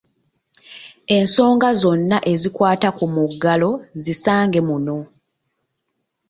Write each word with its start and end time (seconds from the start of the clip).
Ensonga 1.17 1.69
zonna 1.81 2.17
ezikwata 2.33 2.89
ku 2.97 3.05
muggalo 3.15 3.71
zisange 4.03 4.59
muno. 4.67 4.97